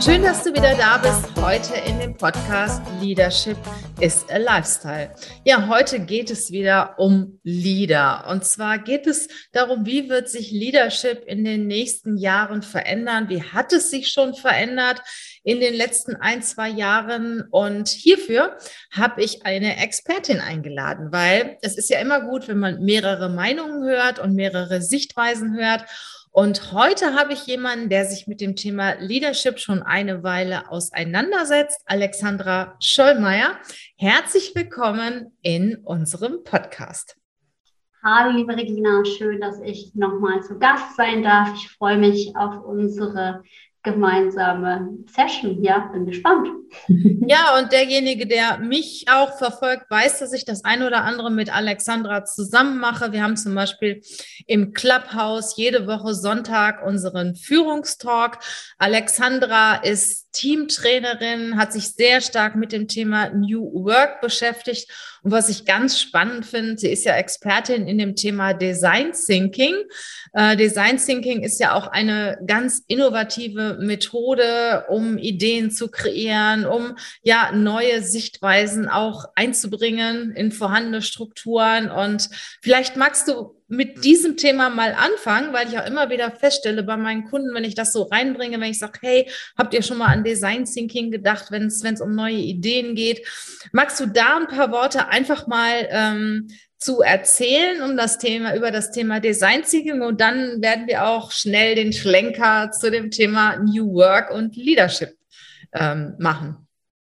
[0.00, 3.56] Schön, dass du wieder da bist heute in dem Podcast Leadership
[4.00, 5.14] is a Lifestyle.
[5.44, 8.26] Ja, heute geht es wieder um Leader.
[8.28, 13.28] Und zwar geht es darum, wie wird sich Leadership in den nächsten Jahren verändern?
[13.28, 15.00] Wie hat es sich schon verändert
[15.42, 17.44] in den letzten ein, zwei Jahren?
[17.50, 18.58] Und hierfür
[18.90, 23.84] habe ich eine Expertin eingeladen, weil es ist ja immer gut, wenn man mehrere Meinungen
[23.84, 25.84] hört und mehrere Sichtweisen hört.
[26.36, 31.80] Und heute habe ich jemanden, der sich mit dem Thema Leadership schon eine Weile auseinandersetzt,
[31.86, 33.60] Alexandra Schollmeier.
[33.96, 37.16] Herzlich willkommen in unserem Podcast.
[38.02, 41.54] Hallo, liebe Regina, schön, dass ich nochmal zu Gast sein darf.
[41.54, 43.44] Ich freue mich auf unsere
[43.84, 45.62] gemeinsame Session.
[45.62, 46.48] Ja, bin gespannt.
[47.26, 51.54] Ja, und derjenige, der mich auch verfolgt, weiß, dass ich das eine oder andere mit
[51.54, 53.12] Alexandra zusammen mache.
[53.12, 54.02] Wir haben zum Beispiel
[54.46, 58.38] im Clubhouse jede Woche Sonntag unseren Führungstalk.
[58.78, 64.90] Alexandra ist Teamtrainerin, hat sich sehr stark mit dem Thema New Work beschäftigt.
[65.22, 69.74] Und was ich ganz spannend finde, sie ist ja Expertin in dem Thema Design Thinking.
[70.32, 76.96] Äh, Design Thinking ist ja auch eine ganz innovative Methode, um Ideen zu kreieren, um
[77.22, 81.90] ja neue Sichtweisen auch einzubringen in vorhandene Strukturen.
[81.90, 82.28] Und
[82.62, 86.96] vielleicht magst du mit diesem Thema mal anfangen, weil ich auch immer wieder feststelle bei
[86.96, 90.08] meinen Kunden, wenn ich das so reinbringe, wenn ich sage, hey, habt ihr schon mal
[90.08, 93.26] an Design Thinking gedacht, wenn es um neue Ideen geht?
[93.72, 96.48] Magst du da ein paar Worte einfach mal ähm,
[96.84, 101.32] zu erzählen um das Thema, über das Thema Design Thinking und dann werden wir auch
[101.32, 105.16] schnell den Schlenker zu dem Thema New Work und Leadership
[105.74, 106.56] ähm, machen.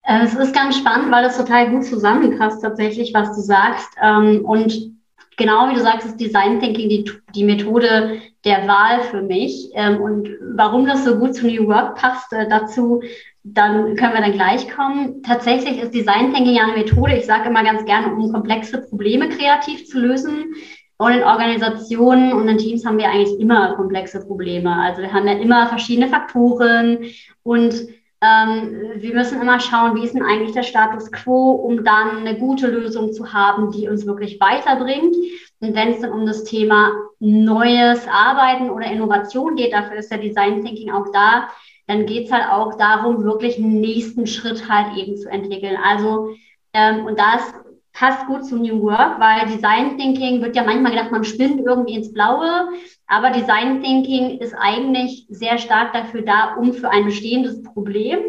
[0.04, 3.88] Äh, es ist ganz spannend, weil das total gut zusammenpasst tatsächlich, was du sagst.
[4.02, 4.92] Ähm, und
[5.36, 9.70] genau wie du sagst, ist Design Thinking die, die Methode der Wahl für mich.
[9.74, 13.02] Ähm, und warum das so gut zu New Work passt, äh, dazu
[13.44, 15.22] dann können wir dann gleich kommen.
[15.22, 19.28] Tatsächlich ist Design Thinking ja eine Methode, ich sage immer ganz gerne, um komplexe Probleme
[19.28, 20.54] kreativ zu lösen.
[20.96, 24.72] Und in Organisationen und in Teams haben wir eigentlich immer komplexe Probleme.
[24.76, 26.98] Also wir haben ja immer verschiedene Faktoren
[27.42, 27.74] und
[28.22, 32.38] ähm, wir müssen immer schauen, wie ist denn eigentlich der Status quo, um dann eine
[32.38, 35.16] gute Lösung zu haben, die uns wirklich weiterbringt.
[35.58, 40.18] Und wenn es dann um das Thema neues Arbeiten oder Innovation geht, dafür ist der
[40.18, 41.48] Design Thinking auch da,
[41.88, 45.76] dann geht es halt auch darum, wirklich einen nächsten Schritt halt eben zu entwickeln.
[45.82, 46.36] Also,
[46.72, 47.52] ähm, und das
[47.92, 51.94] passt gut zu New Work, weil Design Thinking wird ja manchmal gedacht, man spinnt irgendwie
[51.94, 52.68] ins Blaue.
[53.06, 58.20] Aber Design Thinking ist eigentlich sehr stark dafür da, um für ein bestehendes Problem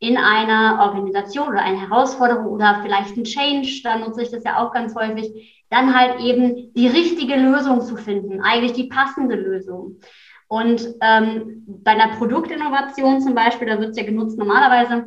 [0.00, 4.58] in einer Organisation oder eine Herausforderung oder vielleicht ein Change, da nutze ich das ja
[4.58, 9.98] auch ganz häufig, dann halt eben die richtige Lösung zu finden, eigentlich die passende Lösung.
[10.46, 15.04] Und ähm, bei einer Produktinnovation zum Beispiel, da wird es ja genutzt normalerweise,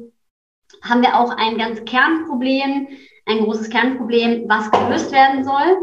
[0.84, 2.88] haben wir auch ein ganz Kernproblem,
[3.26, 5.78] ein großes Kernproblem, was gelöst werden soll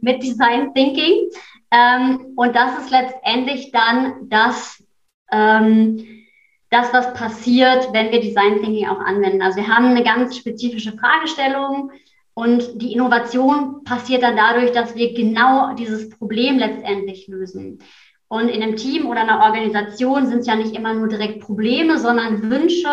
[0.00, 1.30] mit Design Thinking.
[1.70, 4.82] Ähm, und das ist letztendlich dann das,
[5.30, 6.24] ähm,
[6.70, 9.42] das, was passiert, wenn wir Design Thinking auch anwenden.
[9.42, 11.92] Also wir haben eine ganz spezifische Fragestellung
[12.34, 17.80] und die Innovation passiert dann dadurch, dass wir genau dieses Problem letztendlich lösen.
[18.28, 21.98] Und in einem Team oder einer Organisation sind es ja nicht immer nur direkt Probleme,
[21.98, 22.88] sondern Wünsche,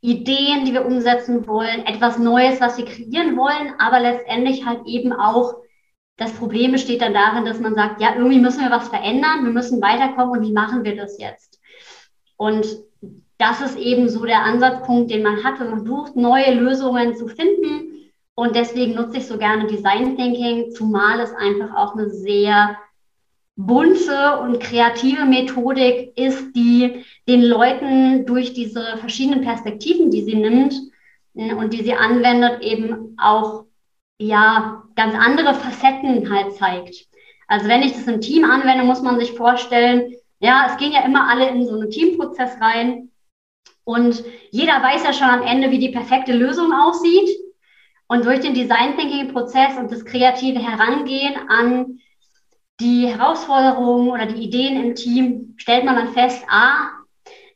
[0.00, 5.12] Ideen, die wir umsetzen wollen, etwas Neues, was wir kreieren wollen, aber letztendlich halt eben
[5.12, 5.54] auch
[6.16, 9.52] das Problem besteht dann darin, dass man sagt, ja, irgendwie müssen wir was verändern, wir
[9.52, 11.58] müssen weiterkommen und wie machen wir das jetzt?
[12.36, 12.66] Und
[13.38, 17.26] das ist eben so der Ansatzpunkt, den man hat, wenn man versucht, neue Lösungen zu
[17.26, 18.12] finden.
[18.34, 22.76] Und deswegen nutze ich so gerne Design Thinking, zumal es einfach auch eine sehr
[23.56, 30.74] bunte und kreative Methodik ist, die den Leuten durch diese verschiedenen Perspektiven, die sie nimmt
[31.34, 33.64] und die sie anwendet, eben auch
[34.18, 37.06] ja, ganz andere Facetten halt zeigt.
[37.48, 41.04] Also wenn ich das im Team anwende, muss man sich vorstellen, ja, es gehen ja
[41.04, 43.10] immer alle in so einen Teamprozess rein
[43.84, 47.28] und jeder weiß ja schon am Ende, wie die perfekte Lösung aussieht.
[48.08, 52.00] Und durch den Design Thinking Prozess und das kreative Herangehen an
[52.80, 56.88] die Herausforderungen oder die Ideen im Team stellt man dann fest, ah,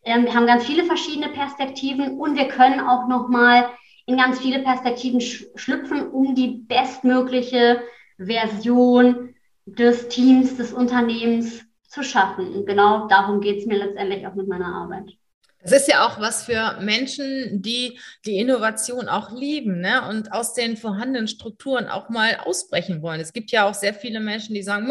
[0.02, 3.70] äh, wir haben ganz viele verschiedene Perspektiven und wir können auch noch mal
[4.06, 7.82] in ganz viele Perspektiven sch schlüpfen, um die bestmögliche
[8.18, 9.34] Version
[9.66, 12.54] des Teams, des Unternehmens zu schaffen.
[12.54, 15.16] Und genau darum geht es mir letztendlich auch mit meiner Arbeit.
[15.64, 20.08] Es ist ja auch was für Menschen, die die Innovation auch lieben ne?
[20.08, 23.20] und aus den vorhandenen Strukturen auch mal ausbrechen wollen.
[23.20, 24.90] Es gibt ja auch sehr viele Menschen, die sagen,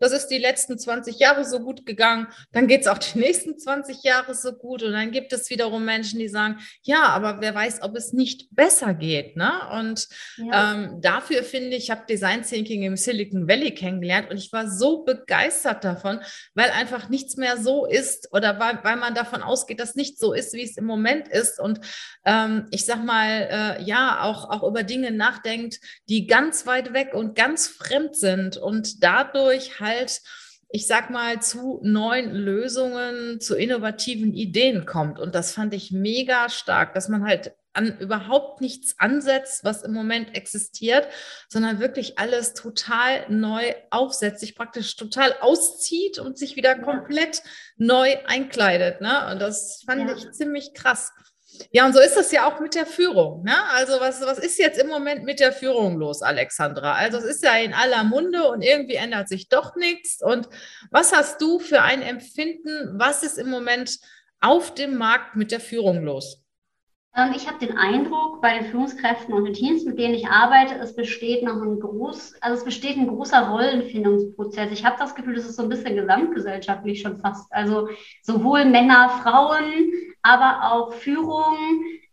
[0.00, 3.56] das ist die letzten 20 Jahre so gut gegangen, dann geht es auch die nächsten
[3.56, 4.82] 20 Jahre so gut.
[4.82, 8.48] Und dann gibt es wiederum Menschen, die sagen, ja, aber wer weiß, ob es nicht
[8.50, 9.36] besser geht.
[9.36, 9.52] Ne?
[9.78, 10.72] Und ja.
[10.72, 14.70] ähm, dafür finde ich, ich habe Design Thinking im Silicon Valley kennengelernt und ich war
[14.70, 16.20] so begeistert davon,
[16.54, 20.18] weil einfach nichts mehr so ist oder weil, weil man davon ausgeht, dass nicht nicht
[20.18, 21.80] so ist, wie es im Moment ist und
[22.24, 27.14] ähm, ich sag mal, äh, ja, auch, auch über Dinge nachdenkt, die ganz weit weg
[27.14, 30.20] und ganz fremd sind und dadurch halt
[30.70, 35.20] ich sag mal, zu neuen Lösungen, zu innovativen Ideen kommt.
[35.20, 39.92] Und das fand ich mega stark, dass man halt an überhaupt nichts ansetzt, was im
[39.92, 41.08] Moment existiert,
[41.48, 47.42] sondern wirklich alles total neu aufsetzt, sich praktisch total auszieht und sich wieder komplett
[47.76, 49.00] neu einkleidet.
[49.00, 49.28] Ne?
[49.30, 50.16] Und das fand ja.
[50.16, 51.12] ich ziemlich krass.
[51.70, 53.44] Ja, und so ist das ja auch mit der Führung.
[53.44, 53.54] Ne?
[53.72, 56.94] Also was, was ist jetzt im Moment mit der Führung los, Alexandra?
[56.94, 60.22] Also es ist ja in aller Munde und irgendwie ändert sich doch nichts.
[60.22, 60.48] Und
[60.90, 62.98] was hast du für ein Empfinden?
[62.98, 63.98] Was ist im Moment
[64.40, 66.43] auf dem Markt mit der Führung los?
[67.16, 70.74] Ähm, ich habe den Eindruck, bei den Führungskräften und den Teams, mit denen ich arbeite,
[70.76, 74.72] es besteht noch ein groß, also es besteht ein großer Rollenfindungsprozess.
[74.72, 77.52] Ich habe das Gefühl, das ist so ein bisschen gesamtgesellschaftlich schon fast.
[77.52, 77.88] Also
[78.22, 81.56] sowohl Männer, Frauen, aber auch Führung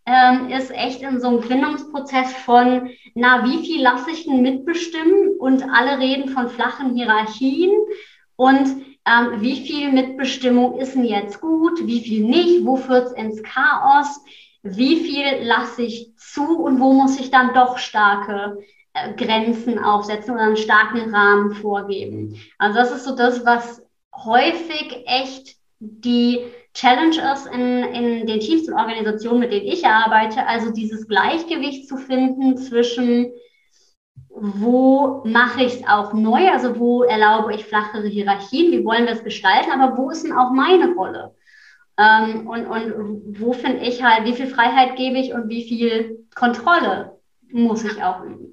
[0.05, 5.37] ähm, ist echt in so einem Findungsprozess von, na, wie viel lasse ich denn mitbestimmen?
[5.39, 7.71] Und alle reden von flachen Hierarchien
[8.35, 13.13] und ähm, wie viel Mitbestimmung ist denn jetzt gut, wie viel nicht, wo führt es
[13.13, 14.21] ins Chaos,
[14.63, 18.59] wie viel lasse ich zu und wo muss ich dann doch starke
[18.93, 22.39] äh, Grenzen aufsetzen oder einen starken Rahmen vorgeben.
[22.57, 23.81] Also das ist so das, was
[24.13, 26.39] häufig echt die
[26.73, 31.87] Challenge ist in, in den Teams und Organisationen, mit denen ich arbeite, also dieses Gleichgewicht
[31.87, 33.31] zu finden zwischen
[34.33, 39.13] wo mache ich es auch neu, also wo erlaube ich flachere Hierarchien, wie wollen wir
[39.13, 41.35] es gestalten, aber wo ist denn auch meine Rolle?
[42.01, 46.25] Ähm, und, und wo finde ich halt, wie viel Freiheit gebe ich und wie viel
[46.35, 47.19] Kontrolle
[47.51, 48.50] muss ich auch üben?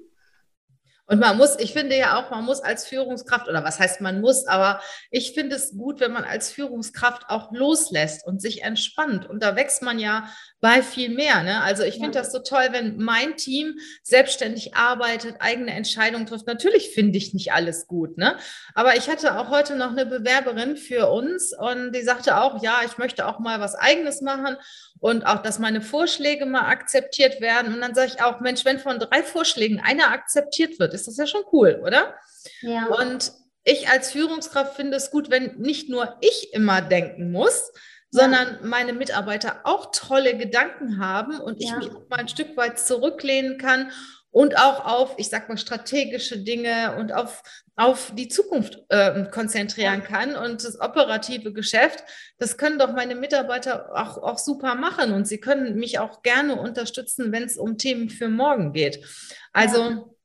[1.08, 4.20] Und man muss, ich finde ja auch, man muss als Führungskraft, oder was heißt man
[4.20, 9.28] muss, aber ich finde es gut, wenn man als Führungskraft auch loslässt und sich entspannt.
[9.28, 10.28] Und da wächst man ja
[10.60, 11.42] bei viel mehr.
[11.42, 11.62] Ne?
[11.62, 12.22] Also ich finde ja.
[12.22, 16.46] das so toll, wenn mein Team selbstständig arbeitet, eigene Entscheidungen trifft.
[16.46, 18.36] Natürlich finde ich nicht alles gut, ne?
[18.74, 22.80] Aber ich hatte auch heute noch eine Bewerberin für uns und die sagte auch, ja,
[22.84, 24.56] ich möchte auch mal was eigenes machen
[25.00, 27.74] und auch, dass meine Vorschläge mal akzeptiert werden.
[27.74, 31.16] Und dann sage ich auch, Mensch, wenn von drei Vorschlägen einer akzeptiert wird, ist das
[31.16, 32.14] ja schon cool, oder?
[32.60, 32.86] Ja.
[32.86, 33.32] Und
[33.64, 37.70] ich als Führungskraft finde es gut, wenn nicht nur ich immer denken muss,
[38.12, 38.22] ja.
[38.22, 41.76] sondern meine Mitarbeiter auch tolle Gedanken haben und ich ja.
[41.76, 43.92] mich auch mal ein Stück weit zurücklehnen kann
[44.30, 47.42] und auch auf, ich sag mal, strategische Dinge und auf,
[47.76, 50.36] auf die Zukunft äh, konzentrieren kann.
[50.36, 52.04] Und das operative Geschäft,
[52.38, 55.12] das können doch meine Mitarbeiter auch, auch super machen.
[55.12, 59.04] Und sie können mich auch gerne unterstützen, wenn es um Themen für morgen geht.
[59.52, 60.16] Also,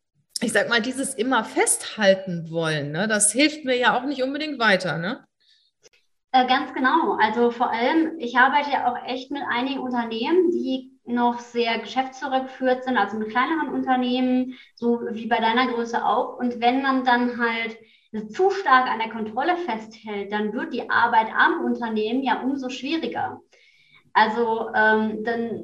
[0.42, 4.60] ich sag mal, dieses immer festhalten wollen, ne, das hilft mir ja auch nicht unbedingt
[4.60, 4.98] weiter.
[4.98, 5.26] Ne?
[6.34, 7.18] Äh, ganz genau.
[7.22, 12.84] Also vor allem, ich arbeite ja auch echt mit einigen Unternehmen, die noch sehr geschäftszurückgeführt
[12.84, 16.38] sind, also mit kleineren Unternehmen, so wie bei deiner Größe auch.
[16.38, 17.78] Und wenn man dann halt
[18.32, 23.42] zu stark an der Kontrolle festhält, dann wird die Arbeit am Unternehmen ja umso schwieriger.
[24.14, 25.64] Also ähm, dann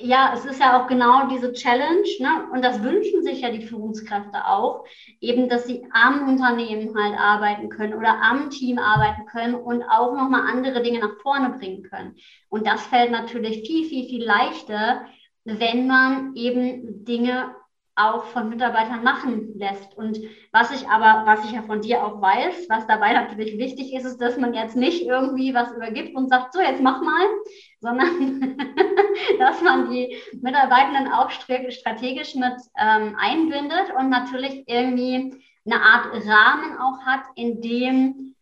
[0.00, 2.48] ja, es ist ja auch genau diese Challenge, ne?
[2.52, 4.84] und das wünschen sich ja die Führungskräfte auch,
[5.20, 10.12] eben, dass sie am Unternehmen halt arbeiten können oder am Team arbeiten können und auch
[10.12, 12.16] nochmal andere Dinge nach vorne bringen können.
[12.48, 15.04] Und das fällt natürlich viel, viel, viel leichter,
[15.44, 17.54] wenn man eben Dinge
[17.96, 19.96] auch von Mitarbeitern machen lässt.
[19.96, 20.18] Und
[20.52, 24.04] was ich aber, was ich ja von dir auch weiß, was dabei natürlich wichtig ist,
[24.04, 27.26] ist, dass man jetzt nicht irgendwie was übergibt und sagt, so, jetzt mach mal,
[27.80, 28.56] sondern
[29.38, 36.78] dass man die Mitarbeitenden auch strategisch mit ähm, einbindet und natürlich irgendwie eine Art Rahmen
[36.78, 38.34] auch hat, in dem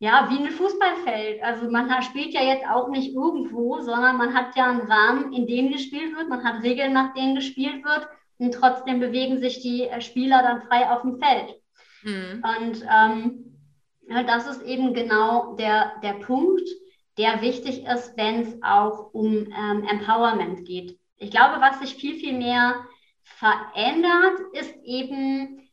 [0.00, 1.42] ja, wie ein Fußballfeld.
[1.42, 5.46] Also man spielt ja jetzt auch nicht irgendwo, sondern man hat ja einen Rahmen, in
[5.46, 6.28] dem gespielt wird.
[6.28, 8.06] Man hat Regeln, nach denen gespielt wird
[8.38, 11.60] und trotzdem bewegen sich die äh, Spieler dann frei auf dem Feld.
[12.02, 12.42] Mhm.
[12.58, 16.68] Und ähm, das ist eben genau der, der Punkt,
[17.16, 20.98] der wichtig ist, wenn es auch um ähm, Empowerment geht.
[21.16, 22.84] ich glaube, was sich viel, viel mehr
[23.22, 25.70] verändert, ist eben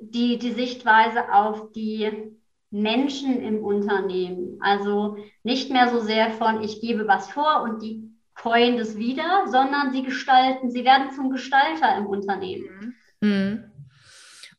[0.00, 2.36] die, die Sichtweise auf die
[2.70, 4.58] Menschen im Unternehmen.
[4.60, 8.07] Also nicht mehr so sehr von, ich gebe was vor und die
[8.42, 12.96] coin das wieder, sondern sie gestalten, sie werden zum Gestalter im Unternehmen.
[13.20, 13.64] Mhm.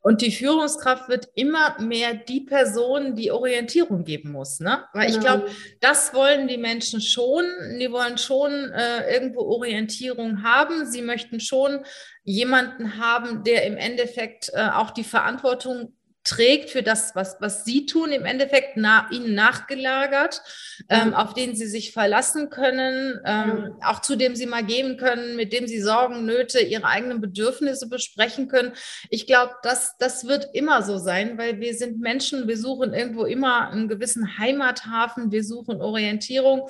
[0.01, 4.61] Und die Führungskraft wird immer mehr die Person, die Orientierung geben muss.
[4.61, 4.85] Ne?
[4.93, 5.17] Weil genau.
[5.17, 7.43] ich glaube, das wollen die Menschen schon.
[7.79, 10.85] Die wollen schon äh, irgendwo Orientierung haben.
[10.85, 11.83] Sie möchten schon
[12.23, 15.97] jemanden haben, der im Endeffekt äh, auch die Verantwortung
[16.29, 20.43] trägt für das, was, was sie tun, im Endeffekt na, ihnen nachgelagert,
[20.87, 25.35] ähm, auf den sie sich verlassen können, ähm, auch zu dem sie mal gehen können,
[25.35, 28.73] mit dem sie Sorgen, Nöte, ihre eigenen Bedürfnisse besprechen können.
[29.09, 33.25] Ich glaube, das, das wird immer so sein, weil wir sind Menschen, wir suchen irgendwo
[33.25, 36.69] immer einen gewissen Heimathafen, wir suchen Orientierung.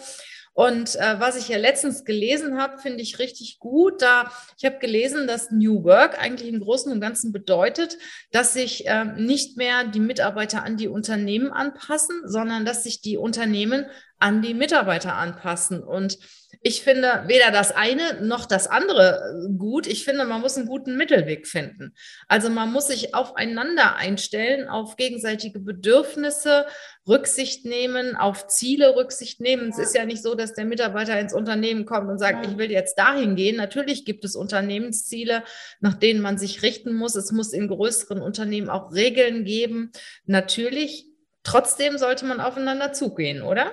[0.59, 4.01] Und äh, was ich ja letztens gelesen habe, finde ich richtig gut.
[4.01, 7.97] Da ich habe gelesen, dass New Work eigentlich im Großen und Ganzen bedeutet,
[8.33, 13.15] dass sich äh, nicht mehr die Mitarbeiter an die Unternehmen anpassen, sondern dass sich die
[13.15, 13.85] Unternehmen
[14.19, 15.81] an die Mitarbeiter anpassen.
[15.83, 16.19] Und
[16.61, 19.87] ich finde weder das eine noch das andere äh, gut.
[19.87, 21.93] Ich finde, man muss einen guten Mittelweg finden.
[22.27, 26.65] Also man muss sich aufeinander einstellen, auf gegenseitige Bedürfnisse
[27.07, 29.69] Rücksicht nehmen, auf Ziele Rücksicht nehmen.
[29.69, 32.71] Es ist ja nicht so, dass der Mitarbeiter ins Unternehmen kommt und sagt, ich will
[32.71, 33.55] jetzt dahin gehen.
[33.55, 35.43] Natürlich gibt es Unternehmensziele,
[35.79, 37.15] nach denen man sich richten muss.
[37.15, 39.91] Es muss in größeren Unternehmen auch Regeln geben.
[40.25, 41.05] Natürlich,
[41.43, 43.71] trotzdem sollte man aufeinander zugehen, oder?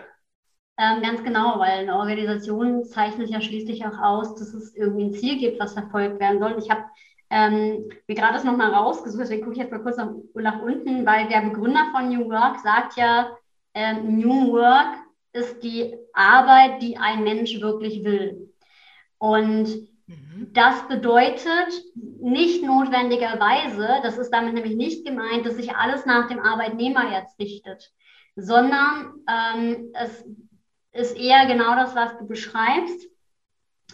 [0.78, 5.14] Ähm, ganz genau, weil eine Organisation zeichnet ja schließlich auch aus, dass es irgendwie ein
[5.14, 6.56] Ziel gibt, was verfolgt werden soll.
[6.58, 6.84] Ich habe
[7.30, 11.06] ähm, mir gerade das nochmal rausgesucht, deswegen gucke ich jetzt mal kurz nach, nach, unten,
[11.06, 13.30] weil der Begründer von New Work sagt ja,
[13.74, 14.98] ähm, New Work
[15.32, 18.52] ist die Arbeit, die ein Mensch wirklich will.
[19.18, 19.66] Und
[20.06, 20.50] mhm.
[20.52, 21.72] das bedeutet
[22.20, 27.38] nicht notwendigerweise, das ist damit nämlich nicht gemeint, dass sich alles nach dem Arbeitnehmer jetzt
[27.38, 27.92] richtet,
[28.36, 30.24] sondern ähm, es
[30.96, 33.08] ist eher genau das, was du beschreibst.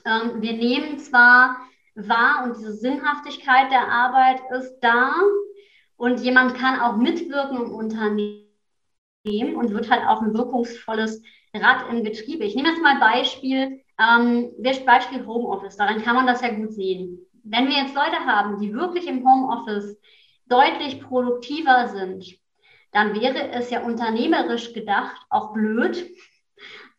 [0.04, 1.56] Ähm, wir nehmen zwar
[1.94, 5.12] wahr und diese Sinnhaftigkeit der Arbeit ist da
[5.96, 8.46] und jemand kann auch mitwirken im Unternehmen
[9.56, 11.22] und wird halt auch ein wirkungsvolles
[11.54, 12.40] Rad im Betrieb.
[12.40, 14.50] Ich nehme jetzt mal Beispiel, ähm,
[14.86, 17.18] Beispiel Homeoffice, daran kann man das ja gut sehen.
[17.44, 19.98] Wenn wir jetzt Leute haben, die wirklich im Homeoffice
[20.46, 22.38] deutlich produktiver sind,
[22.92, 26.10] dann wäre es ja unternehmerisch gedacht auch blöd,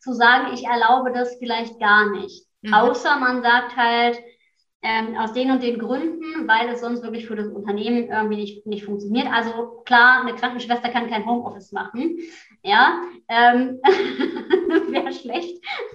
[0.04, 2.46] zu sagen, ich erlaube das vielleicht gar nicht.
[2.62, 2.74] Mhm.
[2.74, 4.20] Außer man sagt halt,
[4.84, 8.66] ähm, aus den und den Gründen, weil es sonst wirklich für das Unternehmen irgendwie nicht,
[8.66, 9.26] nicht funktioniert.
[9.32, 12.18] Also klar, eine Krankenschwester kann kein Homeoffice machen.
[12.62, 15.64] Ja, ähm, wäre schlecht.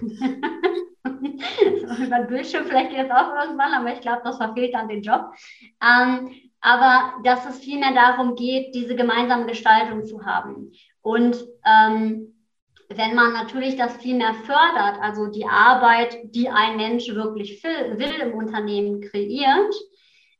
[2.04, 5.34] Über Bildschirm vielleicht geht es auch irgendwann, aber ich glaube, das verfehlt dann den Job.
[5.80, 10.72] Ähm, aber dass es vielmehr darum geht, diese gemeinsame Gestaltung zu haben.
[11.00, 12.34] Und ähm,
[12.94, 18.20] wenn man natürlich das viel mehr fördert, also die Arbeit, die ein Mensch wirklich will,
[18.20, 19.74] im Unternehmen kreiert,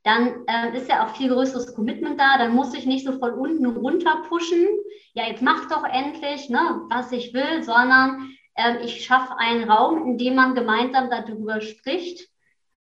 [0.03, 2.39] dann äh, ist ja auch viel größeres Commitment da.
[2.39, 4.67] Dann muss ich nicht so von unten runter pushen.
[5.15, 10.07] Ja, jetzt mach doch endlich, ne, was ich will, sondern äh, ich schaffe einen Raum,
[10.07, 12.29] in dem man gemeinsam darüber spricht,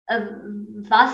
[0.05, 0.21] äh,
[0.89, 1.11] was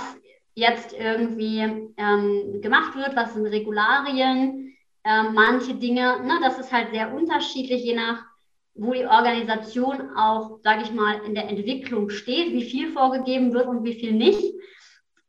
[0.55, 6.91] jetzt irgendwie ähm, gemacht wird, was sind Regularien, ähm, manche Dinge, ne, das ist halt
[6.91, 8.32] sehr unterschiedlich, je nach
[8.75, 13.67] wo die Organisation auch, sage ich mal, in der Entwicklung steht, wie viel vorgegeben wird
[13.67, 14.53] und wie viel nicht.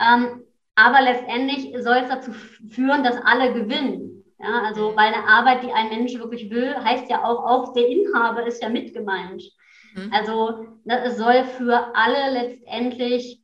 [0.00, 0.42] Ähm,
[0.74, 4.24] aber letztendlich soll es dazu führen, dass alle gewinnen.
[4.40, 7.86] Ja, also weil eine Arbeit, die ein Mensch wirklich will, heißt ja auch, auch der
[7.86, 9.42] Inhaber ist ja mit gemeint.
[9.94, 10.12] Mhm.
[10.12, 13.40] Also es soll für alle letztendlich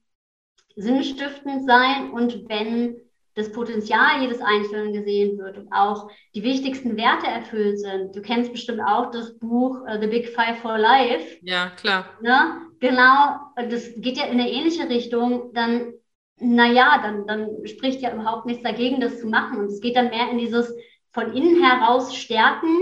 [0.76, 2.96] sinnstiftend sein und wenn
[3.34, 8.14] das Potenzial jedes Einzelnen gesehen wird und auch die wichtigsten Werte erfüllt sind.
[8.14, 11.38] Du kennst bestimmt auch das Buch uh, The Big Five for Life.
[11.42, 12.06] Ja, klar.
[12.20, 12.62] Ne?
[12.80, 15.52] Genau, das geht ja in eine ähnliche Richtung.
[15.54, 15.92] Dann,
[16.38, 19.58] naja, dann, dann spricht ja überhaupt nichts dagegen, das zu machen.
[19.58, 20.74] Und es geht dann mehr in dieses
[21.12, 22.74] von innen heraus stärken,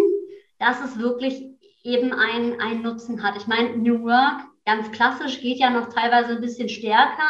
[0.59, 1.43] dass es wirklich
[1.83, 3.37] eben einen, einen Nutzen hat.
[3.37, 7.29] Ich meine, New Work, ganz klassisch, geht ja noch teilweise ein bisschen stärker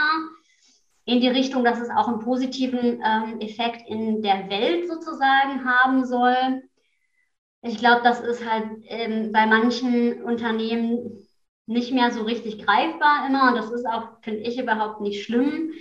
[1.09, 6.05] in die Richtung, dass es auch einen positiven ähm, Effekt in der Welt sozusagen haben
[6.05, 6.62] soll.
[7.62, 11.27] Ich glaube, das ist halt ähm, bei manchen Unternehmen
[11.65, 15.73] nicht mehr so richtig greifbar immer und das ist auch, finde ich, überhaupt nicht schlimm.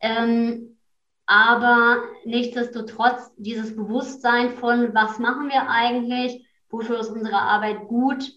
[0.00, 0.76] Ähm,
[1.24, 8.30] aber nichtsdestotrotz dieses Bewusstsein von, was machen wir eigentlich, wofür ist unsere Arbeit gut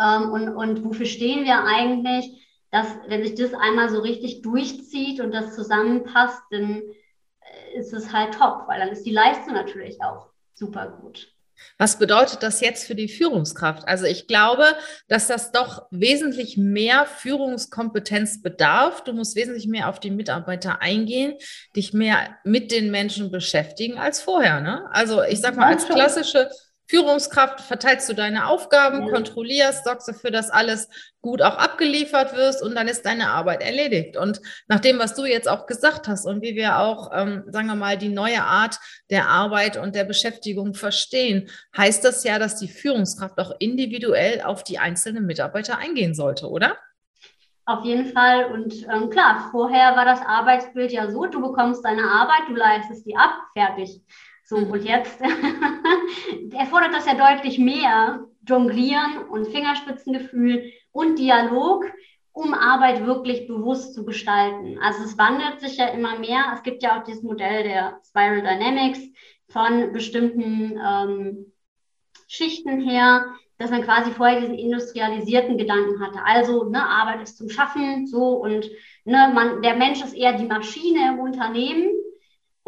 [0.00, 5.20] ähm, und, und wofür stehen wir eigentlich, dass wenn sich das einmal so richtig durchzieht
[5.20, 6.82] und das zusammenpasst, dann
[7.40, 11.32] äh, ist es halt top, weil dann ist die Leistung natürlich auch super gut.
[11.78, 13.86] Was bedeutet das jetzt für die Führungskraft?
[13.86, 14.64] Also ich glaube,
[15.08, 19.04] dass das doch wesentlich mehr Führungskompetenz bedarf.
[19.04, 21.34] Du musst wesentlich mehr auf die Mitarbeiter eingehen,
[21.76, 24.60] dich mehr mit den Menschen beschäftigen als vorher.
[24.60, 24.88] Ne?
[24.90, 26.50] Also ich sag mal, als klassische
[26.90, 29.12] Führungskraft verteilst du deine Aufgaben, ja.
[29.12, 30.88] kontrollierst, sorgst dafür, dass alles
[31.20, 34.16] gut auch abgeliefert wirst und dann ist deine Arbeit erledigt.
[34.16, 37.68] Und nach dem, was du jetzt auch gesagt hast und wie wir auch, ähm, sagen
[37.68, 42.56] wir mal, die neue Art der Arbeit und der Beschäftigung verstehen, heißt das ja, dass
[42.56, 46.76] die Führungskraft auch individuell auf die einzelnen Mitarbeiter eingehen sollte, oder?
[47.66, 48.46] Auf jeden Fall.
[48.46, 53.06] Und ähm, klar, vorher war das Arbeitsbild ja so, du bekommst deine Arbeit, du leistest
[53.06, 54.02] die ab, fertig.
[54.50, 54.72] So, mhm.
[54.72, 55.20] und jetzt
[56.52, 61.84] erfordert das ja deutlich mehr Jonglieren und Fingerspitzengefühl und Dialog,
[62.32, 64.76] um Arbeit wirklich bewusst zu gestalten.
[64.82, 66.50] Also es wandelt sich ja immer mehr.
[66.52, 68.98] Es gibt ja auch dieses Modell der Spiral Dynamics
[69.50, 71.52] von bestimmten ähm,
[72.26, 73.26] Schichten her,
[73.58, 76.24] dass man quasi vorher diesen industrialisierten Gedanken hatte.
[76.24, 78.68] Also ne, Arbeit ist zum Schaffen, so und
[79.04, 81.99] ne, man, der Mensch ist eher die Maschine im Unternehmen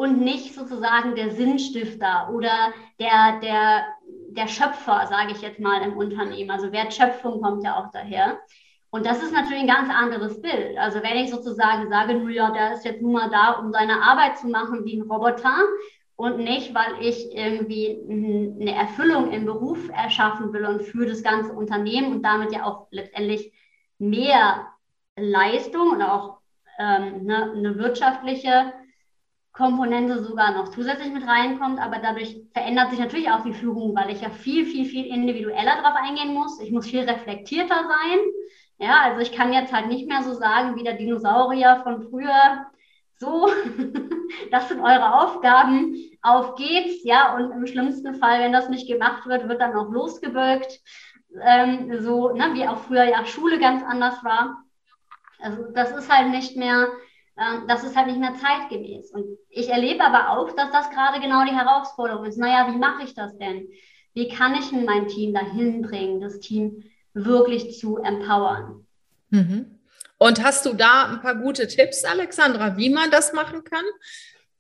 [0.03, 3.85] und nicht sozusagen der Sinnstifter oder der, der,
[4.31, 6.51] der Schöpfer, sage ich jetzt mal, im Unternehmen.
[6.51, 8.41] Also Wertschöpfung kommt ja auch daher.
[8.91, 10.77] Und das ist natürlich ein ganz anderes Bild.
[10.77, 14.03] Also wenn ich sozusagen sage, nur ja, der ist jetzt nun mal da, um seine
[14.03, 15.55] Arbeit zu machen wie ein Roboter
[16.17, 17.97] und nicht, weil ich irgendwie
[18.61, 22.89] eine Erfüllung im Beruf erschaffen will und für das ganze Unternehmen und damit ja auch
[22.91, 23.53] letztendlich
[24.01, 24.67] mehr
[25.17, 26.39] Leistung und auch
[26.81, 28.73] ähm, ne, eine wirtschaftliche
[29.53, 34.11] Komponente sogar noch zusätzlich mit reinkommt, aber dadurch verändert sich natürlich auch die Führung, weil
[34.11, 36.59] ich ja viel, viel, viel individueller drauf eingehen muss.
[36.61, 38.19] Ich muss viel reflektierter sein.
[38.79, 42.67] Ja, also ich kann jetzt halt nicht mehr so sagen wie der Dinosaurier von früher.
[43.19, 43.49] So,
[44.51, 45.97] das sind eure Aufgaben.
[46.23, 49.91] Auf geht's, ja, und im schlimmsten Fall, wenn das nicht gemacht wird, wird dann auch
[49.91, 50.81] losgebölkt.
[51.43, 54.65] Ähm, so, ne, wie auch früher ja Schule ganz anders war.
[55.41, 56.89] Also das ist halt nicht mehr
[57.35, 59.11] das ist halt nicht mehr zeitgemäß.
[59.11, 62.39] Und ich erlebe aber auch, dass das gerade genau die Herausforderung ist.
[62.39, 63.69] Naja, wie mache ich das denn?
[64.15, 68.87] Wie kann ich mein Team dahin bringen, das Team wirklich zu empowern?
[69.31, 69.79] Mhm.
[70.19, 73.85] Und hast du da ein paar gute Tipps, Alexandra, wie man das machen kann?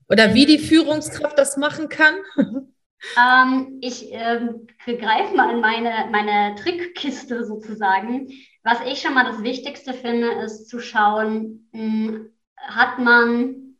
[0.08, 2.14] Oder wie die Führungskraft das machen kann?
[3.18, 8.28] Ähm, ich ähm, greife mal in meine, meine Trickkiste sozusagen.
[8.62, 12.30] Was ich schon mal das Wichtigste finde, ist zu schauen, hm,
[12.62, 13.76] hat man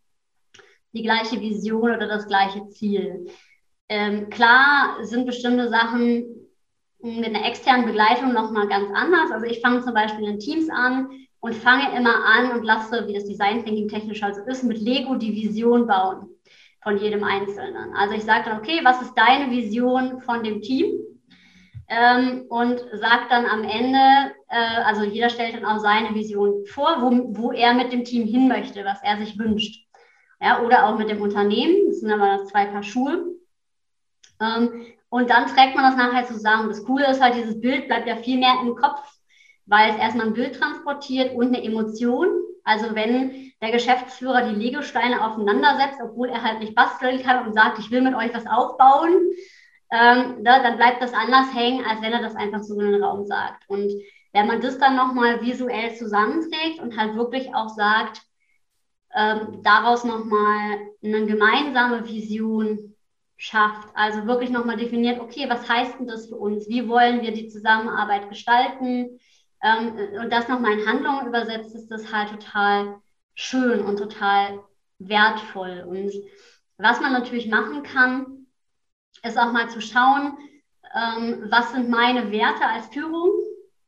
[0.93, 3.27] die gleiche Vision oder das gleiche Ziel.
[3.89, 6.25] Ähm, klar sind bestimmte Sachen
[7.03, 9.33] mit einer externen Begleitung nochmal ganz anders.
[9.33, 11.09] Also ich fange zum Beispiel in Teams an
[11.41, 15.17] und fange immer an und lasse, wie das Design Thinking technisch also ist, mit Lego
[15.17, 16.29] die Vision bauen
[16.83, 17.95] von jedem Einzelnen.
[17.95, 20.93] Also ich sage dann, okay, was ist deine Vision von dem Team?
[21.93, 27.03] Ähm, und sagt dann am Ende, äh, also jeder stellt dann auch seine Vision vor,
[27.03, 29.87] wo, wo er mit dem Team hin möchte, was er sich wünscht.
[30.41, 33.27] Ja, oder auch mit dem Unternehmen, das sind aber zwei Paar Schuhe.
[34.41, 36.71] Ähm, und dann trägt man das nachher zusammen.
[36.71, 39.03] Das Coole ist halt, dieses Bild bleibt ja viel mehr im Kopf,
[39.67, 42.29] weil es erstmal ein Bild transportiert und eine Emotion.
[42.65, 47.53] Also wenn der Geschäftsführer die Legosteine aufeinander setzt, obwohl er halt nicht basteln kann und
[47.53, 49.13] sagt, ich will mit euch was aufbauen,
[49.93, 53.05] ähm, da, dann bleibt das anders hängen, als wenn er das einfach so in den
[53.05, 53.69] Raum sagt.
[53.69, 53.93] Und
[54.33, 58.23] wenn man das dann nochmal visuell zusammenträgt und halt wirklich auch sagt,
[59.15, 62.95] ähm, daraus nochmal eine gemeinsame Vision
[63.37, 66.69] schafft, also wirklich nochmal definiert, okay, was heißt denn das für uns?
[66.69, 69.21] Wie wollen wir die Zusammenarbeit gestalten?
[69.63, 72.97] Ähm, und das nochmal in Handlungen übersetzt, ist das halt total
[73.35, 74.61] schön und total
[74.99, 75.85] wertvoll.
[75.87, 76.13] Und
[76.79, 78.42] was man natürlich machen kann,
[79.23, 80.37] ist auch mal zu schauen,
[80.95, 83.31] ähm, was sind meine Werte als Führung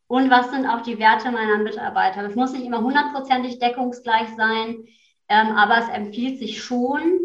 [0.07, 2.23] und was sind auch die Werte meiner Mitarbeiter.
[2.23, 4.85] Das muss nicht immer hundertprozentig deckungsgleich sein,
[5.29, 7.21] ähm, aber es empfiehlt sich schon,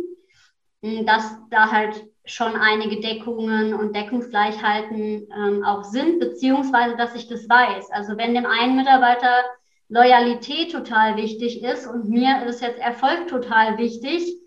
[0.84, 7.28] hm, dass da halt schon einige Deckungen und Deckungsgleichheiten ähm, auch sind, beziehungsweise dass ich
[7.28, 7.92] das weiß.
[7.92, 9.44] Also wenn dem einen Mitarbeiter
[9.88, 14.38] Loyalität total wichtig ist und mir ist jetzt Erfolg total wichtig,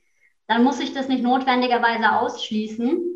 [0.47, 3.12] dann muss ich das nicht notwendigerweise ausschließen,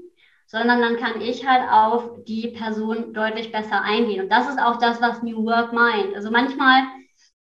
[0.47, 4.23] sondern dann kann ich halt auf die Person deutlich besser eingehen.
[4.23, 6.15] Und das ist auch das, was New Work meint.
[6.15, 6.83] Also manchmal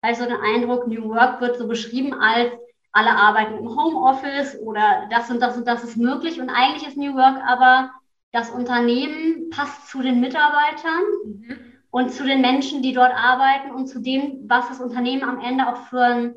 [0.02, 2.50] habe ich so den Eindruck, New Work wird so beschrieben als
[2.92, 6.40] alle arbeiten im Homeoffice oder das und das und das ist möglich.
[6.40, 7.90] Und eigentlich ist New Work aber
[8.32, 11.02] das Unternehmen passt zu den Mitarbeitern.
[11.24, 11.72] Mhm.
[11.90, 15.66] und zu den Menschen, die dort arbeiten und zu dem, was das Unternehmen am Ende
[15.66, 16.34] auch für ein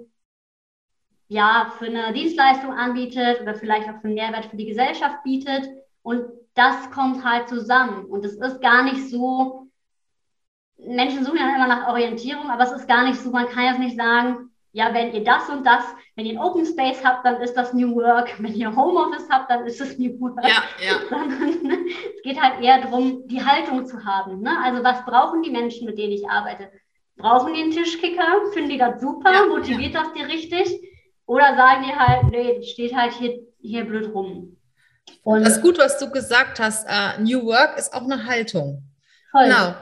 [1.28, 5.70] ja, für eine Dienstleistung anbietet oder vielleicht auch für einen Mehrwert für die Gesellschaft bietet.
[6.02, 6.24] Und
[6.60, 8.06] das kommt halt zusammen.
[8.06, 9.68] Und es ist gar nicht so,
[10.78, 13.80] Menschen suchen ja immer nach Orientierung, aber es ist gar nicht so, man kann jetzt
[13.80, 15.84] nicht sagen, ja, wenn ihr das und das,
[16.16, 18.36] wenn ihr ein Open Space habt, dann ist das New Work.
[18.40, 20.44] Wenn ihr Homeoffice habt, dann ist es New Work.
[20.44, 21.00] Ja, ja.
[22.16, 24.42] es geht halt eher darum, die Haltung zu haben.
[24.42, 24.52] Ne?
[24.64, 26.72] Also was brauchen die Menschen, mit denen ich arbeite?
[27.18, 28.52] Brauchen die einen Tischkicker?
[28.54, 29.34] Finden die das super?
[29.34, 30.04] Ja, Motiviert ja.
[30.04, 30.88] das die richtig?
[31.26, 34.56] Oder sagen die halt, nee, steht halt hier, hier blöd rum.
[35.24, 36.88] Und das ist gut, was du gesagt hast.
[36.88, 38.84] Uh, New Work ist auch eine Haltung.
[39.32, 39.46] Voll.
[39.46, 39.76] Genau.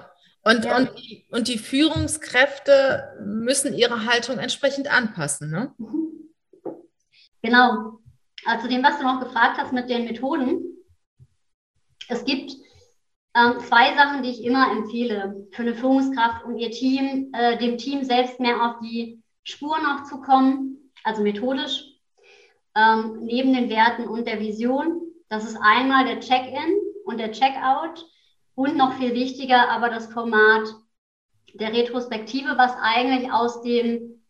[0.43, 0.77] Und, ja.
[0.77, 5.49] und, die, und die Führungskräfte müssen ihre Haltung entsprechend anpassen.
[5.49, 5.73] Ne?
[5.77, 6.31] Mhm.
[7.41, 7.99] Genau.
[8.45, 10.63] Also zu dem, was du noch gefragt hast mit den Methoden.
[12.07, 12.53] Es gibt
[13.35, 17.77] ähm, zwei Sachen, die ich immer empfehle für eine Führungskraft, um ihr Team, äh, dem
[17.77, 21.83] Team selbst mehr auf die Spur noch zu kommen, also methodisch,
[22.75, 25.01] ähm, neben den Werten und der Vision.
[25.29, 28.05] Das ist einmal der Check-in und der Check-out
[28.55, 30.67] und noch viel wichtiger, aber das Format
[31.53, 34.23] der Retrospektive, was eigentlich aus dem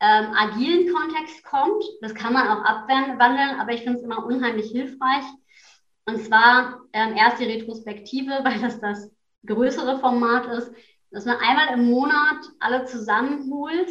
[0.00, 1.84] ähm, agilen Kontext kommt.
[2.00, 5.24] Das kann man auch abwandeln, aber ich finde es immer unheimlich hilfreich.
[6.06, 9.10] Und zwar ähm, erst die Retrospektive, weil das das
[9.46, 10.72] größere Format ist,
[11.10, 13.90] dass man einmal im Monat alle zusammenholt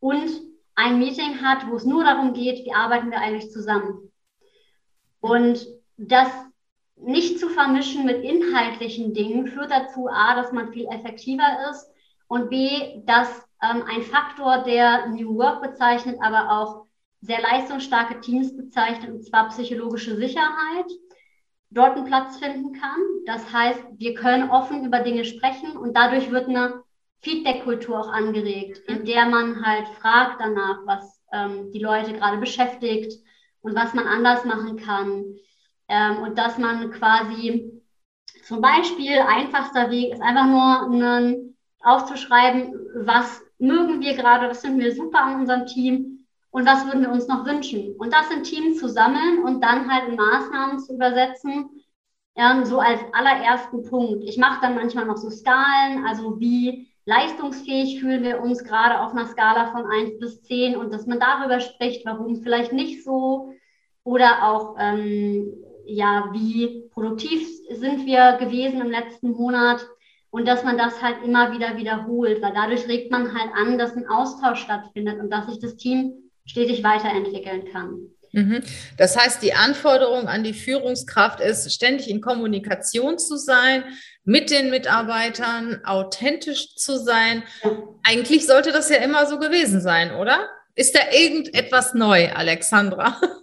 [0.00, 0.30] und
[0.74, 4.11] ein Meeting hat, wo es nur darum geht, wie arbeiten wir eigentlich zusammen.
[5.22, 5.64] Und
[5.96, 6.28] das
[6.96, 11.88] nicht zu vermischen mit inhaltlichen Dingen führt dazu, a, dass man viel effektiver ist
[12.26, 13.28] und b, dass
[13.62, 16.86] ähm, ein Faktor, der New Work bezeichnet, aber auch
[17.20, 20.90] sehr leistungsstarke Teams bezeichnet, und zwar psychologische Sicherheit,
[21.70, 23.00] dort einen Platz finden kann.
[23.24, 26.82] Das heißt, wir können offen über Dinge sprechen und dadurch wird eine
[27.20, 33.22] Feedback-Kultur auch angeregt, in der man halt fragt danach, was ähm, die Leute gerade beschäftigt
[33.62, 35.24] und was man anders machen kann.
[35.88, 37.82] Ähm, und dass man quasi
[38.44, 44.80] zum Beispiel einfachster Weg ist einfach nur einen, aufzuschreiben, was mögen wir gerade, was finden
[44.80, 47.94] wir super an unserem Team und was würden wir uns noch wünschen.
[47.96, 51.70] Und das in Teams zu sammeln und dann halt in Maßnahmen zu übersetzen,
[52.34, 54.24] ähm, so als allerersten Punkt.
[54.24, 59.12] Ich mache dann manchmal noch so Skalen, also wie leistungsfähig fühlen wir uns gerade auf
[59.12, 63.52] einer Skala von 1 bis 10 und dass man darüber spricht, warum vielleicht nicht so
[64.04, 65.52] oder auch ähm,
[65.86, 69.84] ja, wie produktiv sind wir gewesen im letzten Monat
[70.30, 73.96] und dass man das halt immer wieder wiederholt, weil dadurch regt man halt an, dass
[73.96, 76.14] ein Austausch stattfindet und dass sich das Team
[76.46, 78.08] stetig weiterentwickeln kann.
[78.32, 78.62] Mhm.
[78.96, 83.84] Das heißt, die Anforderung an die Führungskraft ist, ständig in Kommunikation zu sein,
[84.24, 87.42] mit den Mitarbeitern, authentisch zu sein.
[88.02, 90.48] Eigentlich sollte das ja immer so gewesen sein, oder?
[90.74, 93.20] Ist da irgendetwas neu, Alexandra?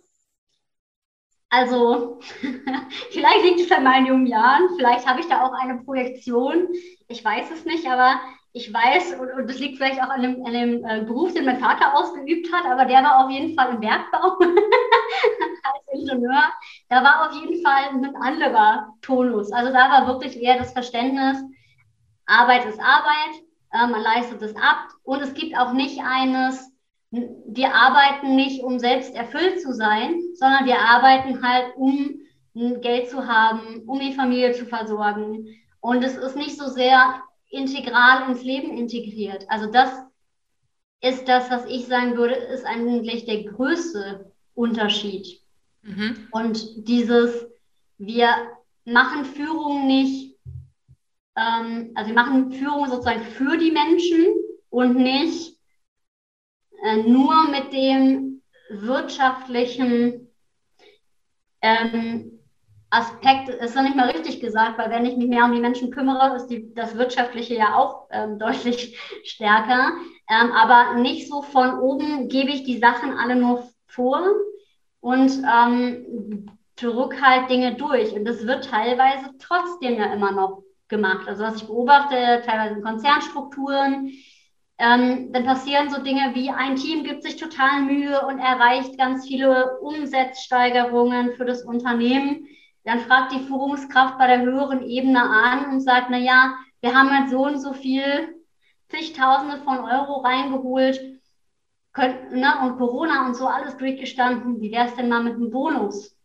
[1.51, 2.19] Also,
[3.09, 6.67] vielleicht liegt es an meinen jungen Jahren, vielleicht habe ich da auch eine Projektion,
[7.07, 8.19] ich weiß es nicht, aber
[8.59, 11.45] ich weiß, und, und das liegt vielleicht auch an dem, an dem äh, Beruf, den
[11.45, 16.43] mein Vater ausgeübt hat, aber der war auf jeden Fall im Bergbau als Ingenieur.
[16.89, 19.51] Da war auf jeden Fall ein anderer Tonus.
[19.53, 21.37] Also da war wirklich eher das Verständnis,
[22.25, 23.41] Arbeit ist Arbeit,
[23.71, 26.69] äh, man leistet es ab und es gibt auch nicht eines,
[27.11, 32.19] wir arbeiten nicht, um selbst erfüllt zu sein, sondern wir arbeiten halt, um
[32.81, 35.47] Geld zu haben, um die Familie zu versorgen.
[35.79, 39.45] Und es ist nicht so sehr integral ins Leben integriert.
[39.49, 39.91] Also das
[41.01, 45.41] ist das, was ich sagen würde, ist eigentlich der größte Unterschied.
[45.81, 46.27] Mhm.
[46.31, 47.47] Und dieses,
[47.97, 48.29] wir
[48.85, 50.35] machen Führung nicht,
[51.35, 54.25] ähm, also wir machen Führung sozusagen für die Menschen
[54.69, 55.57] und nicht
[56.83, 60.27] äh, nur mit dem wirtschaftlichen
[61.61, 62.38] ähm,
[62.91, 65.91] Aspekt, ist noch nicht mal richtig gesagt, weil wenn ich mich mehr um die Menschen
[65.91, 69.91] kümmere, ist die, das Wirtschaftliche ja auch ähm, deutlich stärker.
[70.29, 74.21] Ähm, aber nicht so von oben gebe ich die Sachen alle nur vor
[75.01, 78.13] und ähm, drücke halt Dinge durch.
[78.13, 81.27] Und das wird teilweise trotzdem ja immer noch gemacht.
[81.27, 84.11] Also was ich beobachte, teilweise in Konzernstrukturen,
[84.79, 89.27] ähm, dann passieren so Dinge wie ein Team gibt sich total Mühe und erreicht ganz
[89.27, 92.47] viele Umsatzsteigerungen für das Unternehmen.
[92.83, 97.11] Dann fragt die Führungskraft bei der höheren Ebene an und sagt, na ja, wir haben
[97.11, 98.35] halt so und so viel,
[98.89, 100.99] zigtausende von Euro reingeholt
[101.93, 104.61] können, ne, und Corona und so alles durchgestanden.
[104.61, 106.15] Wie wäre es denn mal mit einem Bonus?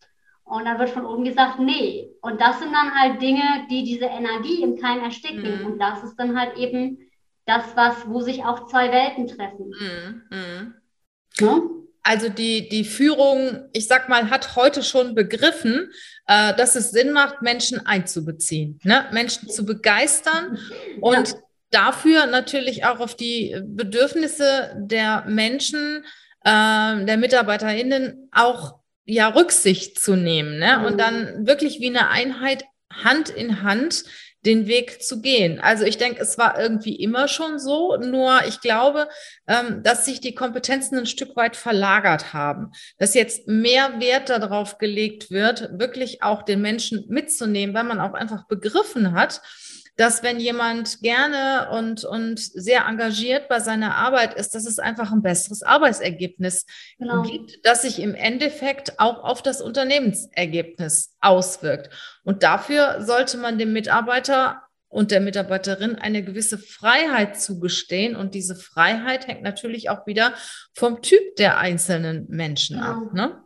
[0.45, 2.11] Und dann wird von oben gesagt, nee.
[2.21, 5.61] Und das sind dann halt Dinge, die diese Energie im Keim ersticken.
[5.61, 5.67] Mhm.
[5.67, 6.99] Und das ist dann halt eben
[7.47, 9.73] das, was, wo sich auch zwei Welten treffen.
[9.81, 10.23] Mhm.
[10.31, 10.75] Mhm.
[11.41, 11.61] Ja?
[12.07, 15.91] Also die, die Führung, ich sag mal, hat heute schon begriffen,
[16.27, 19.07] äh, dass es Sinn macht, Menschen einzubeziehen, ne?
[19.11, 20.59] Menschen zu begeistern
[21.01, 21.35] und ja.
[21.71, 26.05] dafür natürlich auch auf die Bedürfnisse der Menschen,
[26.45, 30.79] äh, der MitarbeiterInnen auch ja Rücksicht zu nehmen ne?
[30.79, 30.85] Mhm.
[30.85, 32.65] und dann wirklich wie eine Einheit
[33.03, 34.05] Hand in Hand
[34.45, 35.61] den Weg zu gehen.
[35.61, 39.09] Also ich denke, es war irgendwie immer schon so, nur ich glaube,
[39.47, 44.79] ähm, dass sich die Kompetenzen ein Stück weit verlagert haben, dass jetzt mehr Wert darauf
[44.79, 49.41] gelegt wird, wirklich auch den Menschen mitzunehmen, weil man auch einfach begriffen hat,
[49.97, 55.13] dass wenn jemand gerne und, und sehr engagiert bei seiner Arbeit ist, dass es einfach
[55.13, 56.67] ein besseres Arbeitsergebnis
[56.99, 57.23] genau.
[57.23, 61.91] gibt, das sich im Endeffekt auch auf das Unternehmensergebnis auswirkt.
[62.25, 68.15] Und dafür sollte man dem Mitarbeiter und der Mitarbeiterin eine gewisse Freiheit zugestehen.
[68.15, 70.35] Und diese Freiheit hängt natürlich auch wieder
[70.73, 73.07] vom Typ der einzelnen Menschen genau.
[73.07, 73.13] ab.
[73.13, 73.44] Ne?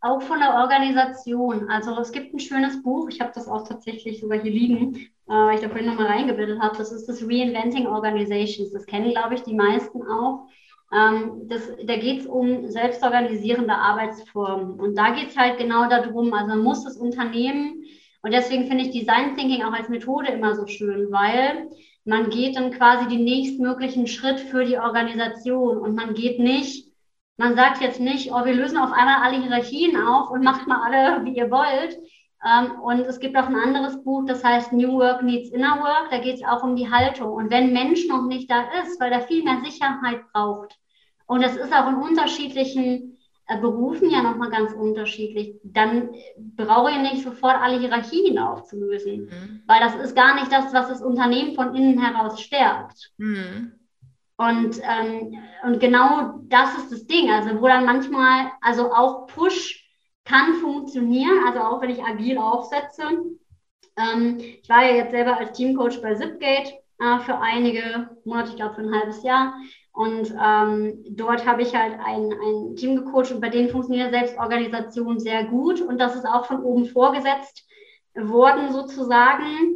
[0.00, 1.68] Auch von der Organisation.
[1.70, 4.94] Also es gibt ein schönes Buch, ich habe das auch tatsächlich sogar hier liegen,
[5.28, 6.76] äh, ich da vorhin nochmal reingebildet habe.
[6.76, 8.72] Das ist das Reinventing Organizations.
[8.72, 10.46] Das kennen, glaube ich, die meisten auch.
[10.92, 14.78] Ähm, das, da geht es um selbstorganisierende Arbeitsformen.
[14.78, 17.82] Und da geht es halt genau darum, also man muss das Unternehmen,
[18.26, 21.68] und deswegen finde ich Design Thinking auch als Methode immer so schön, weil
[22.04, 26.85] man geht dann quasi den nächstmöglichen Schritt für die Organisation und man geht nicht,
[27.36, 30.80] man sagt jetzt nicht, oh, wir lösen auf einmal alle Hierarchien auf und macht mal
[30.84, 31.98] alle, wie ihr wollt,
[32.44, 36.10] ähm, und es gibt auch ein anderes Buch, das heißt New Work Needs Inner Work.
[36.10, 37.32] Da geht es auch um die Haltung.
[37.32, 40.78] Und wenn Mensch noch nicht da ist, weil er viel mehr Sicherheit braucht,
[41.26, 43.18] und das ist auch in unterschiedlichen
[43.48, 49.62] äh, Berufen ja nochmal ganz unterschiedlich, dann brauche ich nicht sofort alle Hierarchien aufzulösen, mhm.
[49.66, 53.10] weil das ist gar nicht das, was das Unternehmen von innen heraus stärkt.
[53.16, 53.72] Mhm.
[54.38, 59.86] Und, ähm, und genau das ist das Ding, also wo dann manchmal, also auch Push
[60.24, 63.04] kann funktionieren, also auch wenn ich agil aufsetze.
[63.96, 68.56] Ähm, ich war ja jetzt selber als Teamcoach bei Zipgate äh, für einige Monate, ich
[68.56, 69.54] glaube für ein halbes Jahr.
[69.92, 75.18] Und ähm, dort habe ich halt ein, ein Team gecoacht und bei denen funktioniert Selbstorganisation
[75.18, 75.80] sehr gut.
[75.80, 77.66] Und das ist auch von oben vorgesetzt
[78.14, 79.74] worden sozusagen.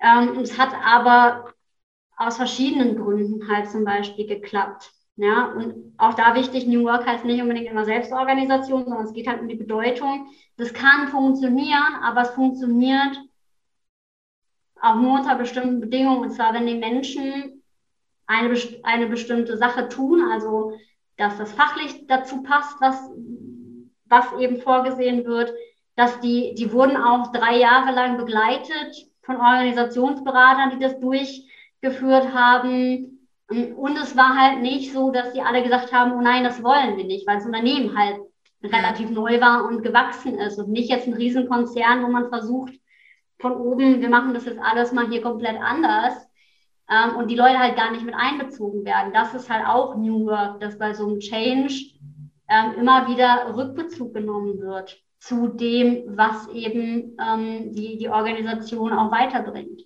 [0.00, 1.53] Ähm, es hat aber
[2.26, 4.92] aus verschiedenen Gründen halt zum Beispiel geklappt.
[5.16, 9.28] Ja, und auch da wichtig, New Work heißt nicht unbedingt immer Selbstorganisation, sondern es geht
[9.28, 10.26] halt um die Bedeutung.
[10.56, 13.20] Das kann funktionieren, aber es funktioniert
[14.80, 16.22] auch nur unter bestimmten Bedingungen.
[16.22, 17.62] Und zwar, wenn die Menschen
[18.26, 20.72] eine, eine bestimmte Sache tun, also
[21.16, 22.98] dass das fachlich dazu passt, was,
[24.06, 25.52] was eben vorgesehen wird,
[25.96, 30.98] dass die, die wurden auch drei Jahre lang begleitet von Organisationsberatern, die das
[31.84, 36.44] durchgeführt haben und es war halt nicht so, dass die alle gesagt haben, oh nein,
[36.44, 38.20] das wollen wir nicht, weil das Unternehmen halt
[38.62, 42.72] relativ neu war und gewachsen ist und nicht jetzt ein Riesenkonzern, wo man versucht,
[43.38, 46.14] von oben, wir machen das jetzt alles mal hier komplett anders
[46.90, 49.12] ähm, und die Leute halt gar nicht mit einbezogen werden.
[49.12, 51.74] Das ist halt auch New Work, dass bei so einem Change
[52.48, 59.10] ähm, immer wieder Rückbezug genommen wird zu dem, was eben ähm, die, die Organisation auch
[59.10, 59.82] weiterbringt.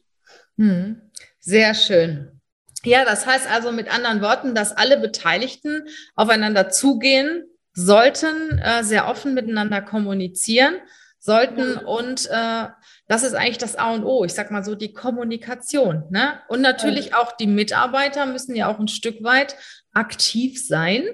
[0.57, 1.01] Hm.
[1.49, 2.43] Sehr schön.
[2.85, 9.09] Ja, das heißt also mit anderen Worten, dass alle Beteiligten aufeinander zugehen sollten, äh, sehr
[9.09, 10.75] offen miteinander kommunizieren
[11.19, 12.67] sollten und äh,
[13.07, 14.27] das ist eigentlich das A und O.
[14.27, 16.05] Ich sag mal so die Kommunikation.
[16.11, 16.39] Ne?
[16.49, 19.57] Und natürlich auch die Mitarbeiter müssen ja auch ein Stück weit
[19.95, 21.05] aktiv sein,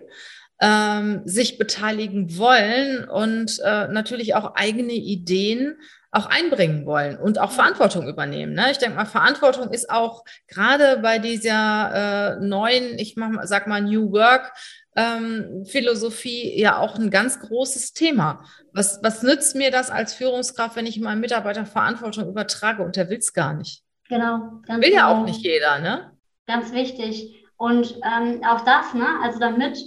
[0.61, 5.77] ähm, sich beteiligen wollen und äh, natürlich auch eigene Ideen
[6.15, 8.55] auch einbringen wollen und auch Verantwortung übernehmen.
[8.55, 8.71] Ne?
[8.71, 13.83] Ich denke mal, Verantwortung ist auch gerade bei dieser äh, neuen, ich mach, sag mal,
[13.83, 14.53] New Work
[14.97, 18.45] ähm, Philosophie ja auch ein ganz großes Thema.
[18.73, 23.11] Was, was nützt mir das als Führungskraft, wenn ich meinem Mitarbeiter Verantwortung übertrage und der
[23.11, 23.83] will es gar nicht?
[24.09, 24.61] Genau.
[24.69, 24.97] Will genau.
[24.97, 26.13] ja auch nicht jeder, ne?
[26.47, 27.45] Ganz wichtig.
[27.57, 29.07] Und ähm, auch das, ne?
[29.23, 29.79] Also damit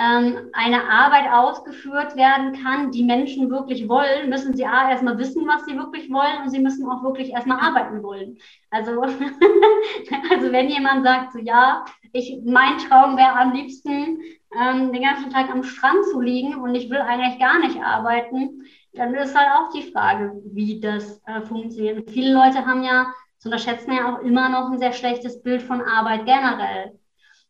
[0.00, 5.66] eine Arbeit ausgeführt werden kann, die Menschen wirklich wollen, müssen sie A, erstmal wissen, was
[5.66, 8.38] sie wirklich wollen und sie müssen auch wirklich erstmal arbeiten wollen.
[8.70, 14.20] Also, also wenn jemand sagt, so ja, ich, mein Traum wäre am liebsten,
[14.58, 18.64] ähm, den ganzen Tag am Strand zu liegen und ich will eigentlich gar nicht arbeiten,
[18.94, 21.98] dann ist halt auch die Frage, wie das äh, funktioniert.
[21.98, 25.62] Und viele Leute haben ja, das unterschätzen ja auch immer noch ein sehr schlechtes Bild
[25.62, 26.98] von Arbeit generell.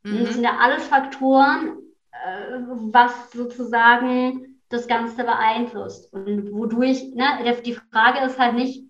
[0.03, 0.25] Mhm.
[0.25, 1.79] Das sind ja alles Faktoren,
[2.93, 6.13] was sozusagen das Ganze beeinflusst.
[6.13, 8.85] Und wodurch, ne, die Frage ist halt nicht,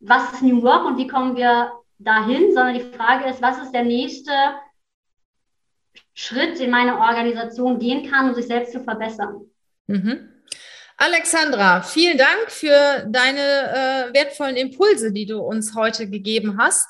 [0.00, 3.72] was ist New Work und wie kommen wir dahin, sondern die Frage ist, was ist
[3.72, 4.32] der nächste
[6.14, 9.42] Schritt, den meine Organisation gehen kann, um sich selbst zu verbessern.
[9.86, 10.28] Mhm.
[10.96, 16.88] Alexandra, vielen Dank für deine äh, wertvollen Impulse, die du uns heute gegeben hast.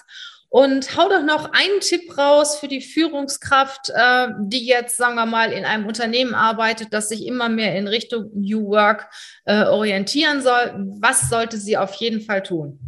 [0.52, 5.24] Und hau doch noch einen Tipp raus für die Führungskraft, äh, die jetzt, sagen wir
[5.24, 9.08] mal, in einem Unternehmen arbeitet, das sich immer mehr in Richtung New Work
[9.46, 10.74] äh, orientieren soll.
[11.00, 12.78] Was sollte sie auf jeden Fall tun?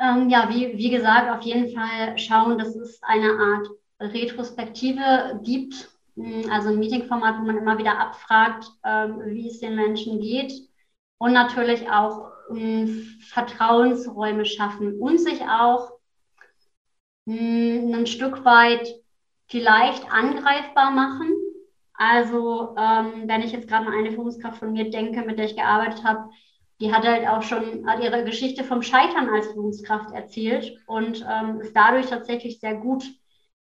[0.00, 3.68] Ähm, ja, wie, wie gesagt, auf jeden Fall schauen, dass es eine Art
[4.00, 5.88] Retrospektive gibt.
[6.16, 10.52] Hm, also ein Meetingformat, wo man immer wieder abfragt, ähm, wie es den Menschen geht.
[11.18, 12.31] Und natürlich auch
[13.28, 15.92] Vertrauensräume schaffen und sich auch
[17.26, 18.88] hm, ein Stück weit
[19.48, 21.30] vielleicht angreifbar machen.
[21.94, 25.56] Also ähm, wenn ich jetzt gerade an eine Führungskraft von mir denke, mit der ich
[25.56, 26.30] gearbeitet habe,
[26.80, 31.76] die hat halt auch schon ihre Geschichte vom Scheitern als Führungskraft erzählt und ähm, ist
[31.76, 33.04] dadurch tatsächlich sehr gut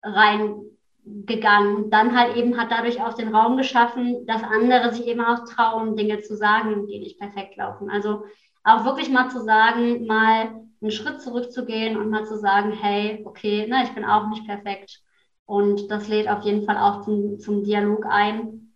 [0.03, 1.89] reingegangen.
[1.89, 5.97] Dann halt eben hat dadurch auch den Raum geschaffen, dass andere sich eben auch trauen,
[5.97, 7.89] Dinge zu sagen, die nicht perfekt laufen.
[7.89, 8.25] Also
[8.67, 13.67] auch wirklich mal zu sagen, mal einen Schritt zurückzugehen und mal zu sagen, hey, okay,
[13.69, 15.01] ne, ich bin auch nicht perfekt.
[15.47, 18.75] Und das lädt auf jeden Fall auch zum, zum Dialog ein,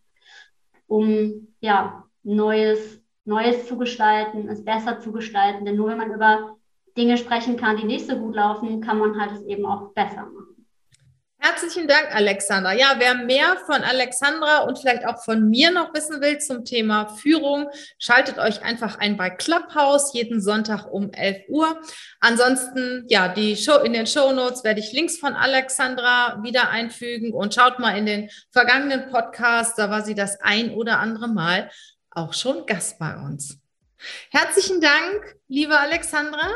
[0.86, 5.64] um ja, Neues, Neues zu gestalten, es besser zu gestalten.
[5.64, 6.56] Denn nur wenn man über
[6.96, 10.22] Dinge sprechen kann, die nicht so gut laufen, kann man halt es eben auch besser
[10.22, 10.59] machen.
[11.42, 12.74] Herzlichen Dank, Alexandra.
[12.74, 17.08] Ja, wer mehr von Alexandra und vielleicht auch von mir noch wissen will zum Thema
[17.16, 21.80] Führung, schaltet euch einfach ein bei Clubhouse jeden Sonntag um 11 Uhr.
[22.20, 27.32] Ansonsten, ja, die Show in den Show Notes werde ich Links von Alexandra wieder einfügen
[27.32, 29.78] und schaut mal in den vergangenen Podcast.
[29.78, 31.70] Da war sie das ein oder andere Mal
[32.10, 33.58] auch schon Gast bei uns.
[34.30, 36.50] Herzlichen Dank, liebe Alexandra.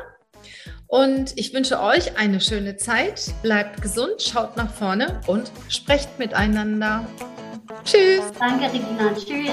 [0.87, 3.33] Und ich wünsche euch eine schöne Zeit.
[3.43, 7.05] Bleibt gesund, schaut nach vorne und sprecht miteinander.
[7.85, 8.23] Tschüss.
[8.39, 9.13] Danke, Regina.
[9.15, 9.51] Tschüss.